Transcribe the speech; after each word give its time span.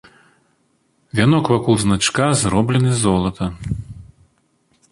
Вянок 1.13 1.51
вакол 1.53 1.75
значка 1.83 2.31
зроблены 2.45 2.91
з 2.93 2.97
золата. 3.05 3.53